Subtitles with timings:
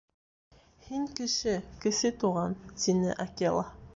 [0.85, 1.53] —Һин кеше,
[1.85, 2.57] Кесе Туған,—
[2.87, 3.63] тине Акела.